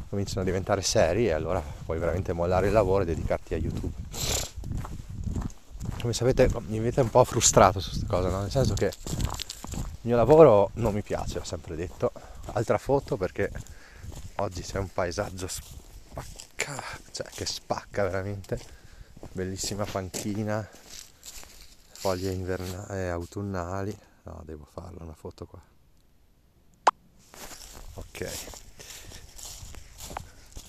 cominciano 0.10 0.41
a 0.41 0.43
diventare 0.43 0.81
seri 0.81 1.27
e 1.27 1.31
allora 1.31 1.62
puoi 1.86 2.00
veramente 2.00 2.34
mollare 2.34 2.67
il 2.67 2.74
lavoro 2.74 3.03
e 3.03 3.05
dedicarti 3.05 3.53
a 3.53 3.58
YouTube. 3.58 3.93
Come 6.01 6.13
sapete 6.13 6.50
mi 6.67 6.79
avete 6.79 7.01
un 7.01 7.10
po' 7.10 7.24
frustrato 7.24 7.79
su 7.79 7.89
questa 7.89 8.08
cosa, 8.08 8.29
no? 8.29 8.41
nel 8.41 8.51
senso 8.51 8.74
che 8.74 8.86
il 8.86 10.01
mio 10.01 10.15
lavoro 10.15 10.72
non 10.75 10.93
mi 10.93 11.01
piace, 11.01 11.39
ho 11.39 11.43
sempre 11.43 11.75
detto. 11.75 12.12
Altra 12.53 12.77
foto 12.77 13.15
perché 13.17 13.51
oggi 14.36 14.62
c'è 14.62 14.79
un 14.79 14.91
paesaggio 14.91 15.48
spacca, 15.48 16.81
cioè 17.12 17.27
che 17.31 17.46
spacca 17.46 18.03
veramente 18.03 18.60
bellissima 19.34 19.86
panchina 19.86 20.67
foglie 21.91 22.31
invernali 22.31 22.98
e 22.98 23.08
autunnali 23.10 23.98
no 24.30 24.42
devo 24.46 24.66
farla 24.72 25.04
una 25.04 25.16
foto 25.16 25.46
qua. 25.46 25.60
Ok. 27.96 28.32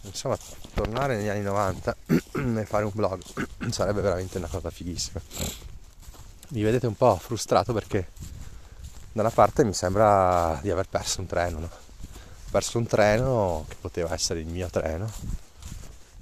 Insomma 0.02 0.38
tornare 0.72 1.16
negli 1.16 1.28
anni 1.28 1.42
90 1.42 1.96
e 2.58 2.64
fare 2.64 2.84
un 2.84 2.92
blog. 2.94 3.22
Sarebbe 3.70 4.00
veramente 4.00 4.38
una 4.38 4.48
cosa 4.48 4.70
fighissima. 4.70 5.20
Mi 6.48 6.62
vedete 6.62 6.86
un 6.86 6.96
po' 6.96 7.16
frustrato 7.16 7.72
perché 7.72 8.08
da 9.12 9.20
una 9.20 9.30
parte 9.30 9.64
mi 9.64 9.74
sembra 9.74 10.58
di 10.62 10.70
aver 10.70 10.88
perso 10.88 11.20
un 11.20 11.26
treno 11.26 11.58
no? 11.58 11.70
perso 12.50 12.78
un 12.78 12.86
treno 12.86 13.64
che 13.68 13.76
poteva 13.80 14.12
essere 14.14 14.40
il 14.40 14.46
mio 14.46 14.68
treno. 14.68 15.08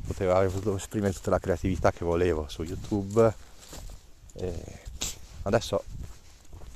Potevo 0.07 0.35
aver 0.35 0.51
potuto 0.51 0.77
esprimere 0.77 1.13
tutta 1.13 1.31
la 1.31 1.39
creatività 1.39 1.93
che 1.93 2.05
volevo 2.05 2.49
su 2.49 2.65
YouTube. 2.65 3.35
E 4.35 4.81
adesso 5.43 5.78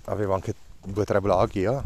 avevo 0.05 0.35
anche 0.35 0.55
due 0.85 1.03
o 1.03 1.05
tre 1.07 1.21
blog 1.21 1.55
io, 1.55 1.83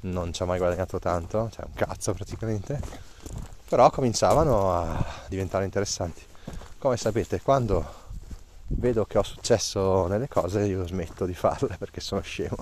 non 0.00 0.32
ci 0.32 0.42
ho 0.42 0.46
mai 0.46 0.58
guadagnato 0.58 0.98
tanto, 0.98 1.50
cioè 1.52 1.64
un 1.66 1.74
cazzo 1.74 2.12
praticamente, 2.14 2.80
però 3.68 3.90
cominciavano 3.90 4.72
a 4.72 5.04
diventare 5.28 5.64
interessanti. 5.64 6.22
Come 6.78 6.96
sapete, 6.96 7.40
quando 7.40 8.00
vedo 8.66 9.04
che 9.04 9.18
ho 9.18 9.22
successo 9.22 10.06
nelle 10.06 10.28
cose 10.28 10.64
io 10.64 10.86
smetto 10.86 11.26
di 11.26 11.34
farle 11.34 11.76
perché 11.76 12.00
sono 12.00 12.20
scemo. 12.20 12.56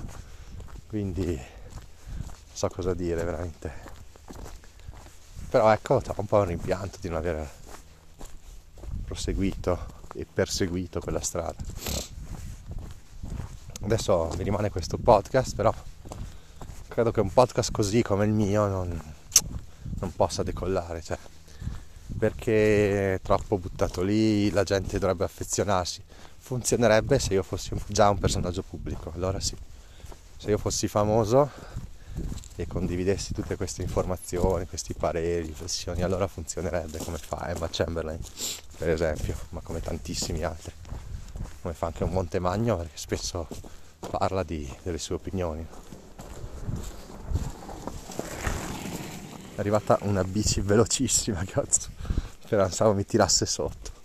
Quindi 0.89 1.41
so 2.53 2.69
cosa 2.69 2.95
dire 2.95 3.25
veramente. 3.25 3.73
Però 5.49 5.71
ecco, 5.73 5.95
ho 5.95 6.15
un 6.17 6.27
po' 6.27 6.39
un 6.39 6.47
rimpianto 6.47 6.99
di 7.01 7.09
non 7.09 7.19
aver 7.19 7.49
proseguito 9.05 9.99
e 10.15 10.27
perseguito 10.31 11.01
quella 11.01 11.21
strada. 11.21 11.57
Adesso 13.93 14.31
mi 14.37 14.45
rimane 14.45 14.71
questo 14.71 14.99
podcast, 14.99 15.57
però 15.57 15.75
credo 16.87 17.11
che 17.11 17.19
un 17.19 17.33
podcast 17.33 17.73
così 17.73 18.03
come 18.03 18.25
il 18.25 18.31
mio 18.31 18.69
non, 18.69 19.03
non 19.99 20.15
possa 20.15 20.45
decollare, 20.45 21.03
cioè, 21.03 21.19
perché 22.17 23.15
è 23.15 23.21
troppo 23.21 23.59
buttato 23.59 24.03
lì, 24.03 24.49
la 24.53 24.63
gente 24.63 25.01
dovrebbe 25.01 25.25
affezionarsi. 25.25 26.01
Funzionerebbe 26.39 27.19
se 27.19 27.35
io 27.35 27.43
fossi 27.43 27.73
già 27.89 28.09
un 28.11 28.21
personaggio 28.21 28.63
pubblico, 28.63 29.11
allora 29.13 29.41
sì. 29.41 29.57
Se 30.37 30.51
io 30.51 30.59
fossi 30.59 30.87
famoso 30.87 31.51
e 32.55 32.69
condividessi 32.69 33.35
tutte 33.35 33.57
queste 33.57 33.83
informazioni, 33.83 34.69
questi 34.69 34.95
pareri, 34.95 35.49
riflessioni, 35.49 36.03
allora 36.03 36.29
funzionerebbe 36.29 36.99
come 36.99 37.19
fa 37.19 37.49
Emma 37.49 37.67
Chamberlain, 37.69 38.21
per 38.79 38.91
esempio, 38.91 39.35
ma 39.49 39.59
come 39.59 39.81
tantissimi 39.81 40.45
altri, 40.45 40.71
come 41.61 41.75
fa 41.75 41.87
anche 41.87 42.05
un 42.05 42.11
Montemagno 42.11 42.77
perché 42.77 42.97
spesso 42.97 43.47
parla 43.99 44.43
di, 44.43 44.69
delle 44.83 44.99
sue 44.99 45.17
opinioni. 45.17 45.67
È 49.55 49.61
arrivata 49.61 49.99
una 50.03 50.25
bici 50.25 50.61
velocissima, 50.61 51.45
cazzo, 51.47 51.91
pensavo 52.49 52.95
mi 52.95 53.05
tirasse 53.05 53.47
sotto. 53.47 53.99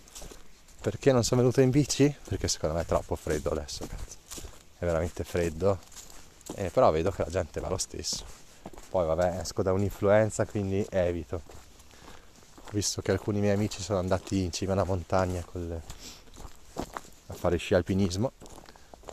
Perché 0.81 1.11
non 1.11 1.23
sono 1.23 1.41
venuto 1.41 1.61
in 1.61 1.71
bici? 1.71 2.13
Perché 2.27 2.47
secondo 2.47 2.75
me 2.75 2.81
è 2.81 2.85
troppo 2.85 3.15
freddo 3.15 3.49
adesso, 3.49 3.87
cazzo. 3.87 4.17
È 4.77 4.85
veramente 4.85 5.23
freddo. 5.23 5.79
Eh, 6.55 6.69
però 6.69 6.91
vedo 6.91 7.09
che 7.09 7.23
la 7.23 7.29
gente 7.31 7.59
va 7.59 7.69
lo 7.69 7.77
stesso. 7.77 8.23
Poi 8.89 9.05
vabbè, 9.07 9.39
esco 9.39 9.63
da 9.63 9.73
un'influenza, 9.73 10.45
quindi 10.45 10.85
evito. 10.91 11.41
Visto 12.71 13.01
che 13.01 13.11
alcuni 13.11 13.39
miei 13.39 13.55
amici 13.55 13.81
sono 13.81 13.97
andati 13.97 14.43
in 14.43 14.51
cima 14.51 14.73
alla 14.73 14.83
montagna 14.83 15.43
le... 15.53 15.81
fare 17.35 17.57
sci 17.57 17.73
alpinismo, 17.73 18.31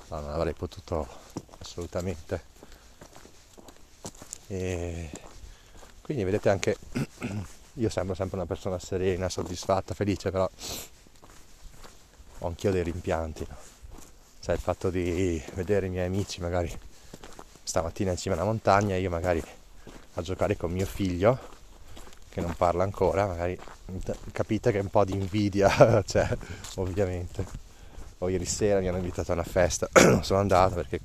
no, 0.08 0.20
non 0.20 0.30
avrei 0.30 0.54
potuto 0.54 1.06
assolutamente. 1.58 2.50
E 4.46 5.10
quindi 6.02 6.24
vedete 6.24 6.48
anche 6.48 6.76
io 7.74 7.88
sembro 7.88 8.14
sempre 8.14 8.36
una 8.36 8.46
persona 8.46 8.78
serena, 8.78 9.28
soddisfatta, 9.28 9.94
felice, 9.94 10.30
però 10.30 10.48
ho 12.38 12.46
anch'io 12.46 12.70
dei 12.70 12.82
rimpianti. 12.82 13.46
No? 13.48 13.56
Cioè 14.40 14.54
il 14.54 14.60
fatto 14.60 14.90
di 14.90 15.42
vedere 15.54 15.86
i 15.86 15.90
miei 15.90 16.06
amici 16.06 16.40
magari 16.40 16.70
stamattina 17.62 18.10
in 18.10 18.16
cima 18.16 18.34
alla 18.34 18.44
montagna, 18.44 18.96
io 18.96 19.08
magari 19.08 19.42
a 20.14 20.22
giocare 20.22 20.56
con 20.56 20.72
mio 20.72 20.84
figlio, 20.84 21.38
che 22.28 22.40
non 22.40 22.54
parla 22.56 22.82
ancora, 22.82 23.26
magari 23.26 23.58
capite 24.32 24.72
che 24.72 24.78
un 24.78 24.88
po' 24.88 25.04
di 25.04 25.12
invidia 25.12 25.68
c'è, 25.68 26.02
cioè, 26.26 26.36
ovviamente. 26.76 27.71
O 28.22 28.28
ieri 28.28 28.44
sera 28.44 28.78
mi 28.78 28.86
hanno 28.86 28.98
invitato 28.98 29.32
a 29.32 29.34
una 29.34 29.42
festa, 29.42 29.88
non 29.94 30.22
sono 30.22 30.38
andato 30.38 30.76
perché 30.76 31.00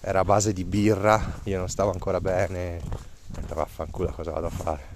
era 0.00 0.18
a 0.18 0.24
base 0.24 0.52
di 0.52 0.64
birra, 0.64 1.38
io 1.44 1.58
non 1.58 1.68
stavo 1.68 1.92
ancora 1.92 2.20
bene, 2.20 2.78
e 2.78 3.54
vaffanculo 3.54 4.10
cosa 4.10 4.32
vado 4.32 4.46
a 4.46 4.50
fare. 4.50 4.88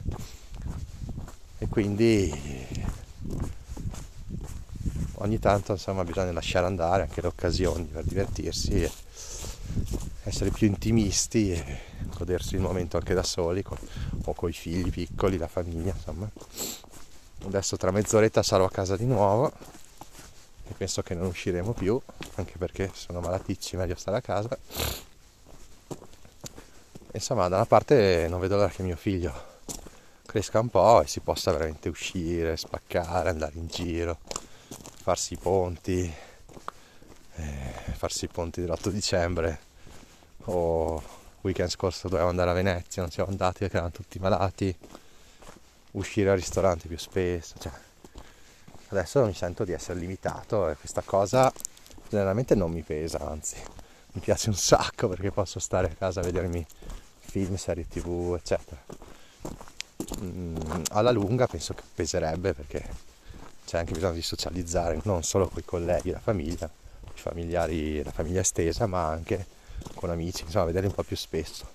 E 1.58 1.68
quindi 1.68 2.28
ogni 5.18 5.38
tanto 5.38 5.70
insomma 5.70 6.02
bisogna 6.02 6.32
lasciare 6.32 6.66
andare 6.66 7.02
anche 7.02 7.20
le 7.20 7.28
occasioni 7.28 7.84
per 7.84 8.02
divertirsi 8.02 8.82
e 8.82 8.90
essere 10.24 10.50
più 10.50 10.66
intimisti 10.66 11.52
e 11.52 11.78
godersi 12.16 12.56
il 12.56 12.62
momento 12.62 12.96
anche 12.96 13.14
da 13.14 13.22
soli 13.22 13.62
con, 13.62 13.78
o 14.24 14.34
con 14.34 14.48
i 14.48 14.52
figli 14.52 14.90
piccoli, 14.90 15.38
la 15.38 15.46
famiglia 15.46 15.92
insomma. 15.94 16.28
Adesso 17.44 17.76
tra 17.76 17.92
mezz'oretta 17.92 18.42
sarò 18.42 18.64
a 18.64 18.70
casa 18.70 18.96
di 18.96 19.04
nuovo 19.04 19.52
penso 20.82 21.02
che 21.02 21.14
non 21.14 21.26
usciremo 21.26 21.72
più 21.74 22.00
anche 22.34 22.58
perché 22.58 22.90
sono 22.92 23.20
malaticci, 23.20 23.76
meglio 23.76 23.94
stare 23.94 24.16
a 24.16 24.20
casa. 24.20 24.58
Insomma 27.12 27.46
da 27.46 27.54
una 27.54 27.66
parte 27.66 28.26
non 28.28 28.40
vedo 28.40 28.56
l'ora 28.56 28.68
che 28.68 28.82
mio 28.82 28.96
figlio 28.96 29.50
cresca 30.26 30.58
un 30.58 30.70
po' 30.70 31.00
e 31.02 31.06
si 31.06 31.20
possa 31.20 31.52
veramente 31.52 31.88
uscire, 31.88 32.56
spaccare, 32.56 33.28
andare 33.28 33.52
in 33.54 33.68
giro 33.68 34.18
farsi 35.02 35.34
i 35.34 35.36
ponti, 35.36 36.12
eh, 37.36 37.74
farsi 37.92 38.24
i 38.24 38.28
ponti 38.28 38.60
dell'8 38.60 38.88
dicembre 38.88 39.60
o 40.46 41.00
weekend 41.42 41.70
scorso 41.70 42.08
dovevamo 42.08 42.30
andare 42.30 42.50
a 42.50 42.54
Venezia, 42.54 43.02
non 43.02 43.10
siamo 43.12 43.30
andati 43.30 43.60
perché 43.60 43.76
erano 43.76 43.92
tutti 43.92 44.18
malati, 44.18 44.76
uscire 45.92 46.30
al 46.30 46.38
ristorante 46.38 46.88
più 46.88 46.98
spesso, 46.98 47.54
cioè, 47.60 47.72
adesso 48.92 49.24
mi 49.24 49.34
sento 49.34 49.64
di 49.64 49.72
essere 49.72 49.98
limitato 49.98 50.68
e 50.68 50.76
questa 50.76 51.02
cosa 51.02 51.52
generalmente 52.08 52.54
non 52.54 52.70
mi 52.70 52.82
pesa, 52.82 53.18
anzi 53.20 53.56
mi 54.12 54.20
piace 54.20 54.50
un 54.50 54.54
sacco 54.54 55.08
perché 55.08 55.30
posso 55.30 55.58
stare 55.58 55.88
a 55.88 55.94
casa 55.94 56.20
a 56.20 56.22
vedermi 56.22 56.64
film, 57.20 57.56
serie 57.56 57.88
tv, 57.88 58.36
eccetera. 58.38 58.80
Mm, 60.20 60.56
alla 60.90 61.10
lunga 61.10 61.46
penso 61.46 61.72
che 61.72 61.82
peserebbe 61.94 62.52
perché 62.52 62.86
c'è 63.64 63.78
anche 63.78 63.92
bisogno 63.92 64.12
di 64.12 64.22
socializzare 64.22 65.00
non 65.04 65.22
solo 65.22 65.48
con 65.48 65.60
i 65.60 65.64
colleghi, 65.64 66.10
la 66.10 66.20
famiglia, 66.20 66.68
i 66.68 67.18
familiari, 67.18 68.02
la 68.02 68.12
famiglia 68.12 68.40
estesa, 68.40 68.86
ma 68.86 69.06
anche 69.06 69.46
con 69.94 70.10
amici, 70.10 70.42
insomma, 70.44 70.66
vedere 70.66 70.86
un 70.86 70.92
po' 70.92 71.02
più 71.02 71.16
spesso. 71.16 71.66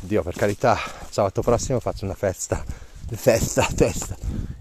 Dio, 0.00 0.22
per 0.22 0.34
carità, 0.34 0.78
sabato 1.10 1.42
prossimo 1.42 1.80
faccio 1.80 2.04
una 2.04 2.14
festa, 2.14 2.64
festa, 3.16 3.66
testa, 3.74 4.16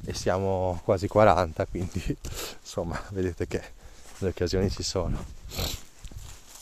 e 0.06 0.14
siamo 0.14 0.80
quasi 0.84 1.08
40, 1.08 1.66
quindi 1.66 2.18
insomma, 2.62 3.02
vedete 3.12 3.48
che 3.48 3.62
le 4.20 4.30
occasioni 4.30 4.70
ci 4.70 4.84
sono. 4.84 5.24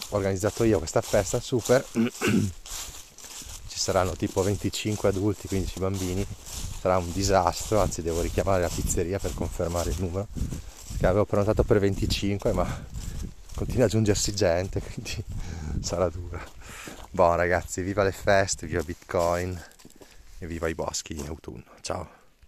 Ho 0.09 0.15
organizzato 0.15 0.63
io 0.63 0.77
questa 0.77 1.01
festa 1.01 1.39
super, 1.39 1.85
ci 3.67 3.79
saranno 3.79 4.15
tipo 4.15 4.41
25 4.41 5.09
adulti, 5.09 5.47
15 5.47 5.79
bambini 5.79 6.25
sarà 6.85 6.97
un 6.99 7.11
disastro, 7.11 7.81
anzi 7.81 8.03
devo 8.03 8.21
richiamare 8.21 8.61
la 8.61 8.69
pizzeria 8.69 9.17
per 9.17 9.33
confermare 9.33 9.89
il 9.89 9.95
numero, 9.97 10.27
perché 10.89 11.07
avevo 11.07 11.25
prenotato 11.25 11.63
per 11.63 11.79
25 11.79 12.53
ma 12.53 12.85
continua 13.55 13.85
ad 13.85 13.89
aggiungersi 13.89 14.35
gente, 14.35 14.79
quindi 14.93 15.23
sarà 15.81 16.09
dura. 16.09 16.39
Boh 17.09 17.33
ragazzi, 17.33 17.81
viva 17.81 18.03
le 18.03 18.11
feste, 18.11 18.67
viva 18.67 18.83
Bitcoin 18.83 19.59
e 20.37 20.45
viva 20.45 20.67
i 20.67 20.75
boschi 20.75 21.17
in 21.17 21.25
autunno. 21.27 21.74
Ciao! 21.85 22.14